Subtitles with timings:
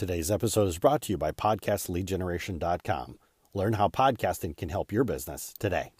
[0.00, 3.18] Today's episode is brought to you by PodcastLeadGeneration.com.
[3.52, 5.92] Learn how podcasting can help your business today.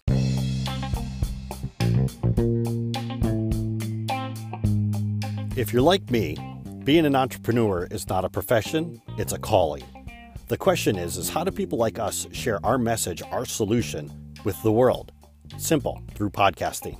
[5.55, 6.35] If you're like me,
[6.83, 9.83] being an entrepreneur is not a profession, it's a calling.
[10.47, 14.59] The question is, is how do people like us share our message, our solution with
[14.63, 15.11] the world?
[15.59, 16.97] Simple, through podcasting.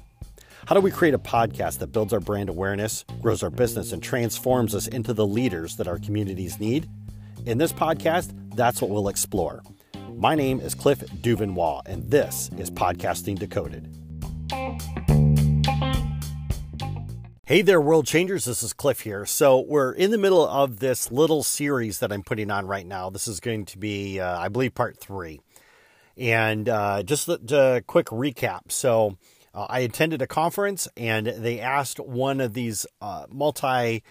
[0.68, 4.02] How do we create a podcast that builds our brand awareness, grows our business, and
[4.02, 6.88] transforms us into the leaders that our communities need?
[7.48, 9.63] In this podcast, that's what we'll explore.
[10.16, 13.89] My name is Cliff Duvernois, and this is Podcasting Decoded.
[17.48, 18.45] Hey there, world changers.
[18.45, 19.25] This is Cliff here.
[19.25, 23.09] So, we're in the middle of this little series that I'm putting on right now.
[23.09, 25.41] This is going to be, uh, I believe, part three.
[26.17, 28.72] And uh, just a quick recap.
[28.72, 29.17] So,
[29.54, 34.04] uh, I attended a conference and they asked one of these uh, multi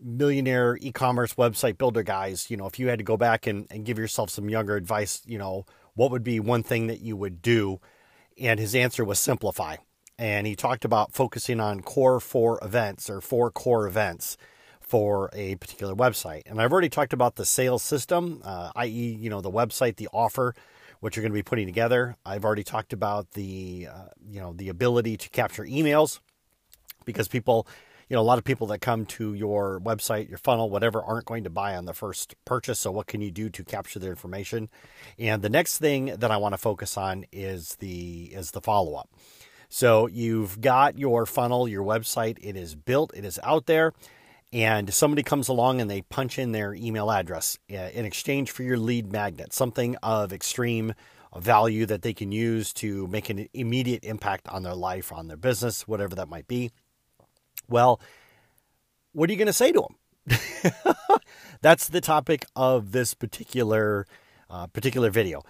[0.00, 3.66] millionaire e commerce website builder guys, you know, if you had to go back and,
[3.70, 5.64] and give yourself some younger advice, you know,
[5.94, 7.80] what would be one thing that you would do?
[8.40, 9.76] And his answer was simplify
[10.18, 14.36] and he talked about focusing on core four events or four core events
[14.80, 16.42] for a particular website.
[16.46, 20.08] And I've already talked about the sales system, uh, i.e., you know, the website, the
[20.12, 20.54] offer,
[21.02, 22.16] what you're going to be putting together.
[22.24, 26.20] I've already talked about the, uh, you know, the ability to capture emails
[27.04, 27.66] because people,
[28.08, 31.24] you know, a lot of people that come to your website, your funnel, whatever, aren't
[31.24, 32.78] going to buy on the first purchase.
[32.78, 34.68] So what can you do to capture their information?
[35.18, 38.94] And the next thing that I want to focus on is the is the follow
[38.94, 39.10] up.
[39.68, 43.92] So you've got your funnel, your website, it is built, it is out there,
[44.52, 48.62] and somebody comes along and they punch in their email address uh, in exchange for
[48.62, 50.94] your lead magnet, something of extreme
[51.36, 55.36] value that they can use to make an immediate impact on their life, on their
[55.36, 56.70] business, whatever that might be.
[57.68, 58.00] Well,
[59.12, 59.86] what are you going to say to
[60.26, 60.38] them?
[61.62, 64.06] That's the topic of this particular
[64.50, 65.42] uh, particular video.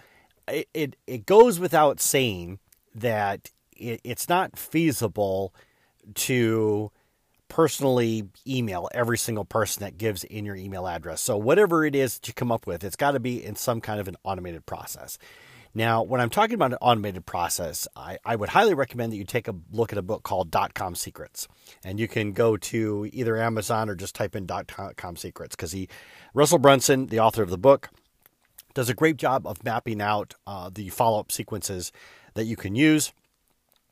[0.47, 2.59] It, it it goes without saying
[2.95, 5.53] that it, it's not feasible
[6.15, 6.91] to
[7.53, 11.21] personally email every single person that gives in your email address.
[11.21, 13.79] So whatever it is that you come up with, it's got to be in some
[13.79, 15.19] kind of an automated process.
[15.75, 19.23] Now, when I'm talking about an automated process, I, I, would highly recommend that you
[19.23, 21.47] take a look at a book called Dot Com Secrets.
[21.83, 25.73] And you can go to either Amazon or just type in Dot Com Secrets because
[25.73, 25.89] he,
[26.33, 27.91] Russell Brunson, the author of the book,
[28.73, 31.91] does a great job of mapping out uh, the follow up sequences
[32.33, 33.13] that you can use.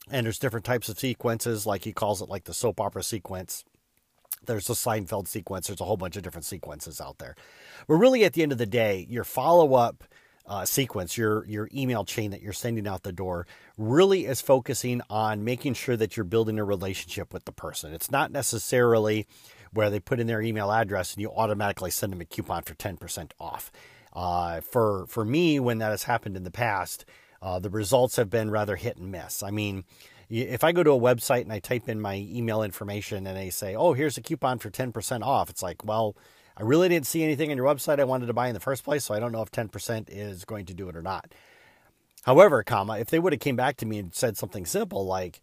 [0.09, 3.63] And there's different types of sequences, like he calls it like the soap opera sequence.
[4.45, 5.67] There's the Seinfeld sequence.
[5.67, 7.35] There's a whole bunch of different sequences out there.
[7.87, 10.03] But really, at the end of the day, your follow up
[10.47, 13.45] uh, sequence, your your email chain that you're sending out the door,
[13.77, 17.93] really is focusing on making sure that you're building a relationship with the person.
[17.93, 19.27] It's not necessarily
[19.71, 22.73] where they put in their email address and you automatically send them a coupon for
[22.75, 23.71] 10% off.
[24.13, 27.05] Uh, for for me, when that has happened in the past,
[27.41, 29.43] uh, the results have been rather hit and miss.
[29.43, 29.83] I mean,
[30.29, 33.49] if I go to a website and I type in my email information and they
[33.49, 36.15] say, oh, here's a coupon for 10% off, it's like, well,
[36.55, 38.83] I really didn't see anything on your website I wanted to buy in the first
[38.83, 41.33] place, so I don't know if 10% is going to do it or not.
[42.23, 45.41] However, comma, if they would have came back to me and said something simple like,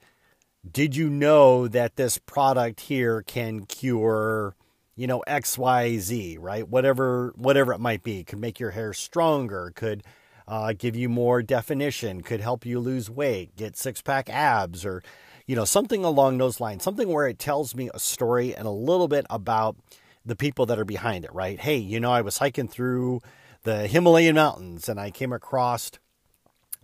[0.71, 4.55] did you know that this product here can cure,
[4.97, 6.69] you know, XYZ, right?
[6.69, 10.03] Whatever whatever it might be, could make your hair stronger, could
[10.49, 15.03] uh, give you more definition, could help you lose weight, get six pack abs, or
[15.47, 16.83] you know something along those lines.
[16.83, 19.77] Something where it tells me a story and a little bit about
[20.25, 21.33] the people that are behind it.
[21.35, 21.61] Right?
[21.61, 23.21] Hey, you know, I was hiking through
[23.63, 25.91] the Himalayan mountains and I came across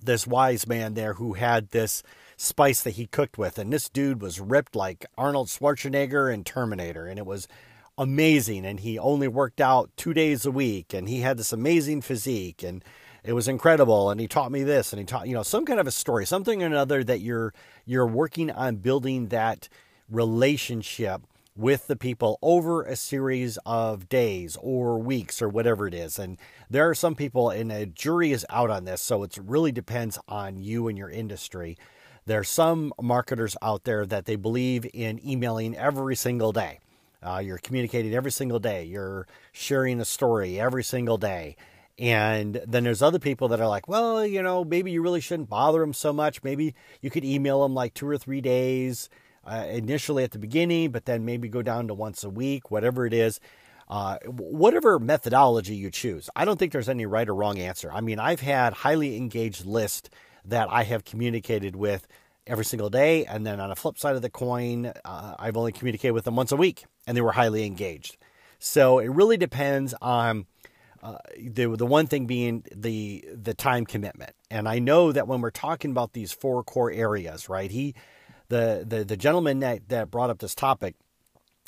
[0.02, 2.02] this wise man there who had this
[2.36, 7.06] spice that he cooked with, and this dude was ripped like Arnold Schwarzenegger and Terminator,
[7.06, 7.48] and it was
[7.96, 12.02] amazing and he only worked out two days a week and he had this amazing
[12.02, 12.82] physique and
[13.24, 15.80] it was incredible and he taught me this and he taught you know some kind
[15.80, 17.52] of a story something or another that you're
[17.86, 19.68] you're working on building that
[20.10, 21.22] relationship
[21.56, 26.18] with the people over a series of days or weeks or whatever it is.
[26.18, 26.36] And
[26.68, 30.18] there are some people and a jury is out on this so it really depends
[30.28, 31.78] on you and your industry.
[32.26, 36.80] There are some marketers out there that they believe in emailing every single day.
[37.22, 38.84] Uh, you're communicating every single day.
[38.84, 41.56] You're sharing a story every single day
[41.98, 45.48] and then there's other people that are like, well, you know, maybe you really shouldn't
[45.48, 46.42] bother them so much.
[46.42, 49.08] Maybe you could email them like two or three days
[49.44, 53.06] uh, initially at the beginning, but then maybe go down to once a week, whatever
[53.06, 53.40] it is.
[53.86, 56.30] Uh, whatever methodology you choose.
[56.34, 57.92] I don't think there's any right or wrong answer.
[57.92, 60.08] I mean, I've had highly engaged lists
[60.46, 62.08] that I have communicated with
[62.46, 63.26] every single day.
[63.26, 66.34] And then on a flip side of the coin, uh, I've only communicated with them
[66.34, 68.16] once a week and they were highly engaged.
[68.58, 70.46] So it really depends on
[71.36, 74.32] the the one thing being the the time commitment.
[74.50, 77.70] And I know that when we're talking about these four core areas, right?
[77.70, 77.94] He
[78.48, 80.94] the the the gentleman that that brought up this topic,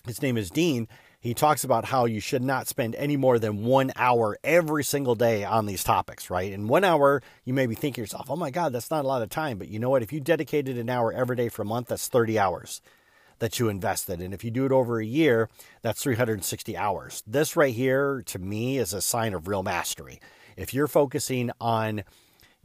[0.06, 0.88] his name is Dean.
[1.18, 5.16] He talks about how you should not spend any more than one hour every single
[5.16, 6.52] day on these topics, right?
[6.52, 9.22] In one hour, you may be thinking yourself, oh my God, that's not a lot
[9.22, 9.58] of time.
[9.58, 10.04] But you know what?
[10.04, 12.80] If you dedicated an hour every day for a month, that's 30 hours
[13.38, 14.20] that you invested.
[14.20, 15.48] And if you do it over a year,
[15.82, 17.22] that's 360 hours.
[17.26, 20.20] This right here, to me, is a sign of real mastery.
[20.56, 22.04] If you're focusing on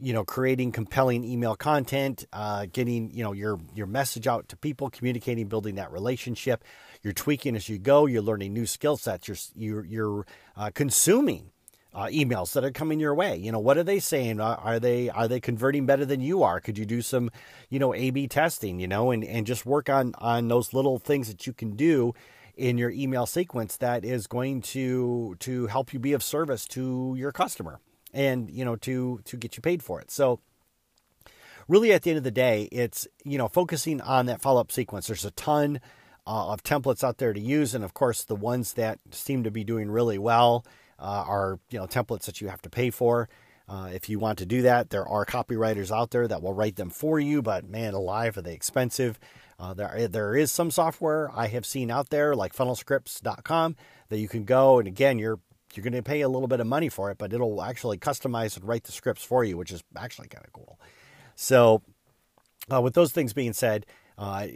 [0.00, 4.56] you know creating compelling email content uh, getting you know your your message out to
[4.56, 6.64] people communicating building that relationship
[7.02, 10.26] you're tweaking as you go you're learning new skill sets you're you're, you're
[10.56, 11.51] uh, consuming
[11.94, 14.80] uh, emails that are coming your way you know what are they saying uh, are
[14.80, 17.30] they are they converting better than you are could you do some
[17.68, 20.98] you know a b testing you know and and just work on on those little
[20.98, 22.14] things that you can do
[22.56, 27.14] in your email sequence that is going to to help you be of service to
[27.16, 27.80] your customer
[28.12, 30.10] and you know to to get you paid for it.
[30.10, 30.40] So
[31.68, 34.72] really at the end of the day, it's you know focusing on that follow up
[34.72, 35.06] sequence.
[35.06, 35.80] There's a ton
[36.26, 39.50] uh, of templates out there to use, and of course the ones that seem to
[39.50, 40.64] be doing really well
[41.02, 43.28] uh, are you know templates that you have to pay for.
[43.68, 46.76] Uh, if you want to do that, there are copywriters out there that will write
[46.76, 49.18] them for you, but man, alive, are they expensive?
[49.58, 53.76] Uh, there, there is some software I have seen out there, like funnelscripts.com,
[54.08, 55.38] that you can go and again, you're
[55.74, 58.56] you're going to pay a little bit of money for it, but it'll actually customize
[58.56, 60.78] and write the scripts for you, which is actually kind of cool.
[61.34, 61.82] So,
[62.70, 63.86] uh, with those things being said,
[64.22, 64.46] uh,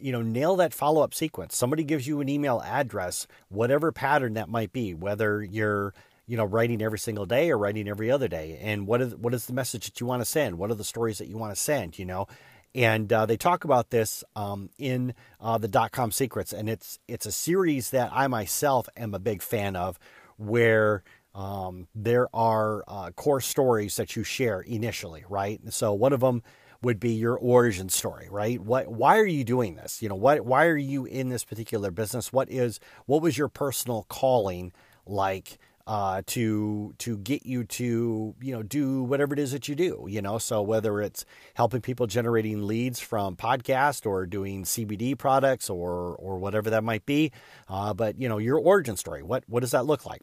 [0.00, 1.54] you know, nail that follow up sequence.
[1.54, 5.92] Somebody gives you an email address, whatever pattern that might be, whether you're
[6.26, 9.34] you know writing every single day or writing every other day, and what is what
[9.34, 10.56] is the message that you want to send?
[10.56, 11.98] What are the stories that you want to send?
[11.98, 12.28] You know,
[12.74, 16.98] and uh, they talk about this um, in uh, the dot com secrets, and it's
[17.06, 19.98] it's a series that I myself am a big fan of,
[20.38, 21.02] where
[21.34, 25.60] um, there are uh, core stories that you share initially, right?
[25.68, 26.42] So one of them
[26.82, 28.60] would be your origin story, right?
[28.60, 30.00] What, why are you doing this?
[30.02, 32.32] You know, what, why are you in this particular business?
[32.32, 34.72] What is, what was your personal calling
[35.06, 35.58] like?
[35.86, 40.06] Uh, to to get you to you know do whatever it is that you do
[40.08, 41.24] you know so whether it's
[41.54, 47.06] helping people generating leads from podcast or doing CBD products or or whatever that might
[47.06, 47.32] be
[47.68, 50.22] uh, but you know your origin story what what does that look like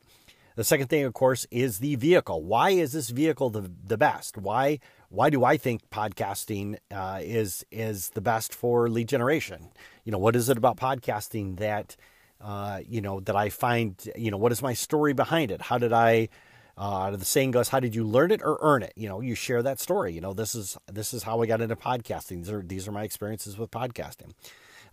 [0.56, 4.38] the second thing of course is the vehicle why is this vehicle the the best
[4.38, 9.70] why why do I think podcasting uh, is is the best for lead generation
[10.04, 11.96] you know what is it about podcasting that
[12.42, 15.62] uh, you know, that I find, you know, what is my story behind it?
[15.62, 16.30] How did I,
[16.78, 18.94] uh, the saying goes, how did you learn it or earn it?
[18.96, 20.14] You know, you share that story.
[20.14, 22.38] You know, this is, this is how I got into podcasting.
[22.38, 24.34] These are, these are my experiences with podcasting.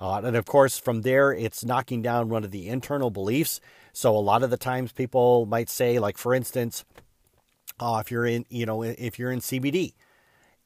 [0.01, 3.61] Uh, and of course, from there, it's knocking down one of the internal beliefs.
[3.93, 6.85] So a lot of the times people might say, like, for instance,
[7.81, 9.95] uh, if you're in, you know, if you're in CBD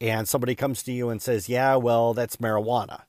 [0.00, 3.02] and somebody comes to you and says, yeah, well, that's marijuana.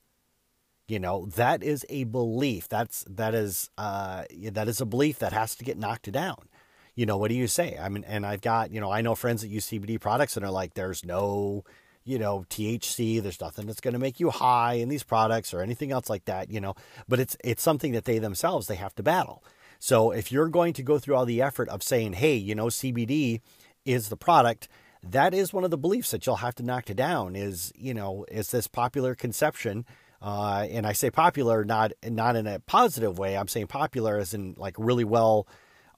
[0.89, 2.67] You know that is a belief.
[2.67, 6.49] That's that is uh that is a belief that has to get knocked down.
[6.95, 7.77] You know what do you say?
[7.79, 10.43] I mean and i've got you know i know friends that use cbd products and
[10.43, 11.63] are like there's no
[12.03, 15.61] you know thc there's nothing that's going to make you high in these products or
[15.61, 16.73] anything else like that you know?
[17.07, 19.43] But it's it's something that they themselves they have to battle.
[19.77, 22.65] So if you're going to go through all the effort of saying hey you know
[22.65, 23.41] cbd
[23.89, 24.67] is the product
[25.01, 28.25] that is one of the beliefs that you'll have to knock down is you know
[28.29, 29.85] is this popular conception
[30.21, 33.37] uh, and I say popular not not in a positive way.
[33.37, 35.47] I'm saying popular as in like really well.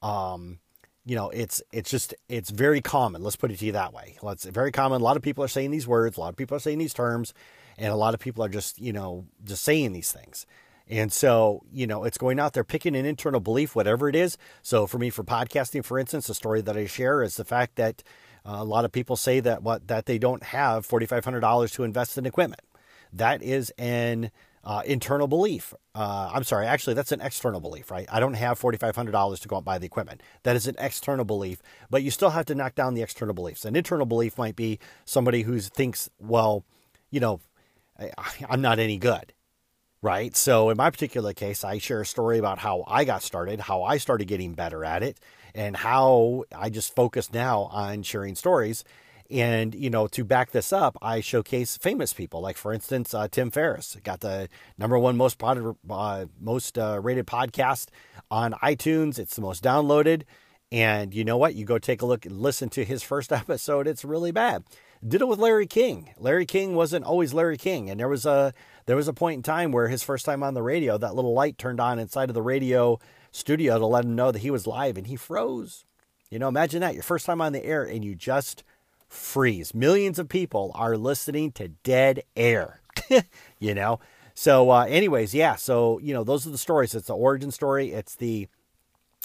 [0.02, 0.60] Um,
[1.06, 3.24] you know, it's it's just it's very common.
[3.24, 4.18] Let's put it to you that way.
[4.22, 5.02] It's very common.
[5.02, 6.18] A lot of people are saying these words.
[6.18, 7.34] A lot of people are saying these terms,
[7.78, 10.46] and a lot of people are just you know just saying these things.
[10.92, 14.38] And so, you know, it's going out there picking an internal belief, whatever it is.
[14.62, 17.78] So, for me, for podcasting, for instance, the story that I share is the fact
[17.78, 18.04] that
[18.46, 21.40] uh, a lot of people say that what that they don't have forty five hundred
[21.40, 22.62] dollars to invest in equipment.
[23.14, 24.32] That is an
[24.64, 25.74] uh, internal belief.
[25.96, 28.08] Uh, I'm sorry, actually, that's an external belief, right?
[28.12, 30.22] I don't have $4,500 to go out and buy the equipment.
[30.44, 33.66] That is an external belief, but you still have to knock down the external beliefs.
[33.66, 36.64] An internal belief might be somebody who thinks, well,
[37.10, 37.42] you know,
[38.00, 38.12] I,
[38.50, 39.34] I'm not any good,
[40.02, 40.36] right?
[40.36, 43.84] So in my particular case, I share a story about how I got started, how
[43.84, 45.20] I started getting better at it,
[45.54, 48.84] and how I just focus now on sharing stories.
[49.30, 52.42] And, you know, to back this up, I showcase famous people.
[52.42, 57.00] Like, for instance, uh, Tim Ferriss got the number one most, pod, uh, most uh,
[57.02, 57.88] rated podcast
[58.30, 59.18] on iTunes.
[59.18, 60.24] It's the most downloaded.
[60.70, 61.56] And you know what?
[61.56, 63.88] You go take a look and listen to his first episode.
[63.88, 64.64] It's really bad.
[65.06, 66.14] Did it with Larry King.
[66.18, 67.90] Larry King wasn't always Larry King.
[67.90, 68.54] And there was a
[68.86, 71.34] there was a point in time where his first time on the radio, that little
[71.34, 73.00] light turned on inside of the radio
[73.32, 75.86] studio to let him know that he was live and he froze.
[76.30, 78.64] You know, imagine that your first time on the air and you just
[79.10, 79.74] freeze.
[79.74, 82.82] Millions of people are listening to dead air,
[83.60, 84.00] you know?
[84.34, 85.56] So, uh, anyways, yeah.
[85.56, 86.96] So, you know, those are the stories.
[86.96, 87.92] It's the origin story.
[87.92, 88.48] It's the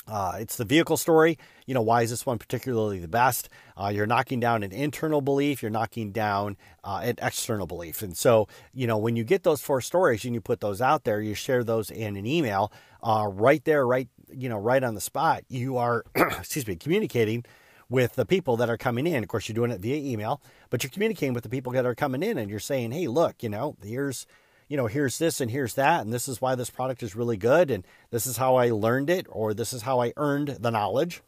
[0.06, 1.38] uh, it's the vehicle story.
[1.66, 3.48] You know, why is this one particularly the best?
[3.76, 8.02] Uh, you're knocking down an internal belief, you're knocking down uh, an external belief.
[8.02, 11.04] And so, you know, when you get those four stories and you put those out
[11.04, 12.72] there, you share those in an email
[13.02, 17.44] uh, right there, right, you know, right on the spot, you are, excuse me, communicating
[17.88, 19.22] with the people that are coming in.
[19.22, 21.94] Of course, you're doing it via email, but you're communicating with the people that are
[21.94, 24.26] coming in and you're saying, hey, look, you know, here's,
[24.68, 27.36] you know, here's this and here's that, and this is why this product is really
[27.36, 30.70] good, and this is how I learned it, or this is how I earned the
[30.70, 31.22] knowledge.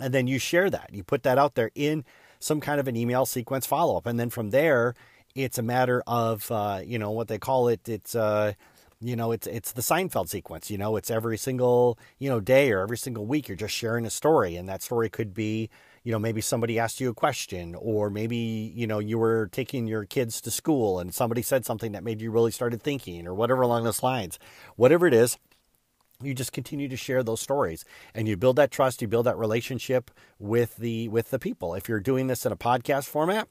[0.00, 0.90] And then you share that.
[0.92, 2.04] You put that out there in
[2.40, 4.06] some kind of an email sequence follow up.
[4.06, 4.94] And then from there,
[5.34, 7.88] it's a matter of, uh, you know, what they call it.
[7.88, 8.52] It's, uh,
[9.00, 10.70] you know, it's it's the Seinfeld sequence.
[10.70, 14.04] You know, it's every single you know day or every single week you're just sharing
[14.04, 15.70] a story, and that story could be
[16.08, 19.86] you know, maybe somebody asked you a question, or maybe, you know, you were taking
[19.86, 23.34] your kids to school and somebody said something that made you really started thinking, or
[23.34, 24.38] whatever along those lines.
[24.76, 25.36] Whatever it is,
[26.22, 27.84] you just continue to share those stories
[28.14, 31.74] and you build that trust you build that relationship with the with the people.
[31.74, 33.46] If you're doing this in a podcast format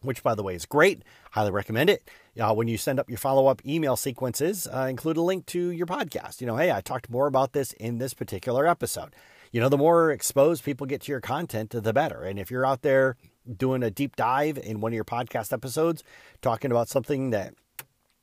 [0.00, 1.02] which by the way is great
[1.32, 2.08] highly recommend it.
[2.40, 5.86] Uh, when you send up your follow-up email sequences uh, include a link to your
[5.86, 6.40] podcast.
[6.40, 9.14] You know hey i talked more about this in this particular episode
[9.56, 12.24] you know, the more exposed people get to your content, the better.
[12.24, 13.16] And if you're out there
[13.50, 16.04] doing a deep dive in one of your podcast episodes,
[16.42, 17.54] talking about something that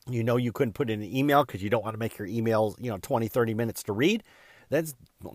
[0.07, 2.27] you know you couldn't put in an email because you don't want to make your
[2.27, 4.21] emails, you know, 20, 30 minutes to read,
[4.69, 4.85] then,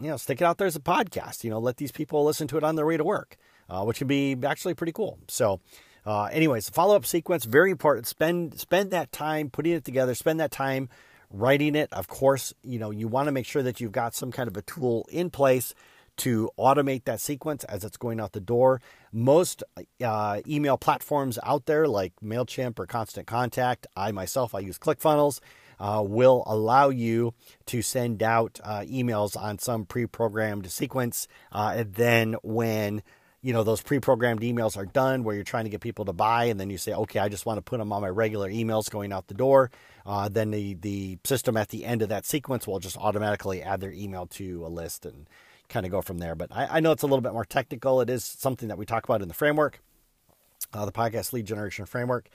[0.00, 1.42] you know, stick it out there as a podcast.
[1.42, 3.36] You know, let these people listen to it on their way to work,
[3.68, 5.18] uh, which can be actually pretty cool.
[5.26, 5.58] So,
[6.06, 8.06] uh, anyways, follow up sequence very important.
[8.06, 10.14] Spend spend that time putting it together.
[10.14, 10.90] Spend that time
[11.30, 11.92] writing it.
[11.92, 14.56] Of course, you know, you want to make sure that you've got some kind of
[14.56, 15.74] a tool in place
[16.18, 18.80] to automate that sequence as it's going out the door.
[19.12, 19.62] Most
[20.04, 25.40] uh, email platforms out there, like MailChimp or Constant Contact, I myself, I use ClickFunnels,
[25.80, 27.34] uh, will allow you
[27.66, 31.28] to send out uh, emails on some pre programmed sequence.
[31.52, 33.02] Uh, and then when
[33.48, 36.44] you know those pre-programmed emails are done where you're trying to get people to buy
[36.44, 38.90] and then you say okay i just want to put them on my regular emails
[38.90, 39.70] going out the door
[40.04, 43.80] uh, then the, the system at the end of that sequence will just automatically add
[43.80, 45.26] their email to a list and
[45.68, 46.34] kind of go from there.
[46.34, 48.00] But I, I know it's a little bit more technical.
[48.00, 49.80] It is something that we talk about in the framework
[50.72, 52.28] uh, the podcast lead generation framework.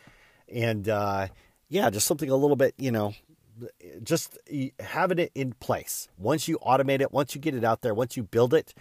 [0.47, 1.27] And uh,
[1.69, 3.15] yeah just something a little bit you know
[4.03, 4.37] just
[4.79, 6.09] having it in place.
[6.17, 8.73] Once you automate it once you get it out there once you build it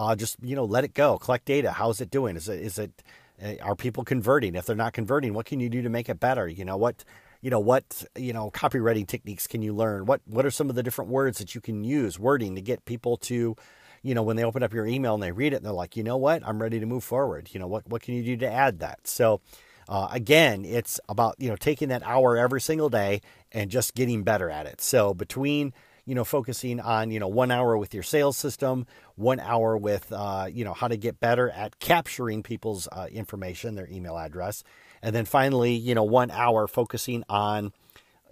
[0.00, 1.72] uh, just you know let it go collect data.
[1.72, 2.34] How's it doing?
[2.34, 3.02] Is it is it
[3.42, 4.54] uh, are people converting?
[4.54, 6.48] If they're not converting what can you do to make it better?
[6.48, 7.04] You know what
[7.42, 10.06] you know what you know copywriting techniques can you learn?
[10.06, 12.86] What what are some of the different words that you can use wording to get
[12.86, 13.56] people to
[14.02, 15.96] you know when they open up your email and they read it and they're like
[15.98, 16.42] you know what?
[16.46, 17.50] I'm ready to move forward.
[17.52, 19.06] You know what what can you do to add that?
[19.06, 19.42] So
[19.86, 23.20] uh, again it's about you know taking that hour every single day
[23.52, 24.80] and just getting better at it.
[24.80, 25.74] So between
[26.10, 30.10] you know, focusing on, you know, one hour with your sales system, one hour with,
[30.10, 34.64] uh, you know, how to get better at capturing people's uh, information, their email address.
[35.04, 37.72] And then finally, you know, one hour focusing on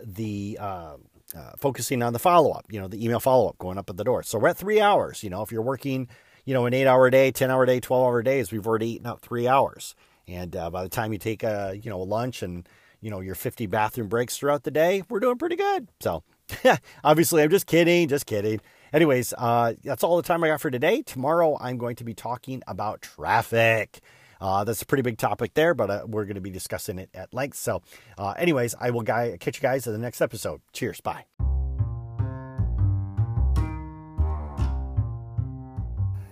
[0.04, 0.96] the, uh,
[1.36, 3.96] uh focusing on the follow up, you know, the email follow up going up at
[3.96, 4.24] the door.
[4.24, 5.22] So we're at three hours.
[5.22, 6.08] You know, if you're working,
[6.44, 9.06] you know, an eight hour day, 10 hour day, 12 hour days, we've already eaten
[9.06, 9.94] up three hours.
[10.26, 12.68] And uh, by the time you take a, you know, a lunch and,
[13.00, 15.86] you know, your 50 bathroom breaks throughout the day, we're doing pretty good.
[16.00, 16.24] So
[17.04, 18.60] Obviously, I'm just kidding, just kidding.
[18.92, 21.02] Anyways, uh, that's all the time I got for today.
[21.02, 24.00] Tomorrow, I'm going to be talking about traffic.
[24.40, 27.10] Uh, that's a pretty big topic there, but uh, we're going to be discussing it
[27.12, 27.56] at length.
[27.56, 27.82] So,
[28.16, 30.60] uh, anyways, I will guy, catch you guys in the next episode.
[30.72, 31.00] Cheers.
[31.00, 31.24] Bye.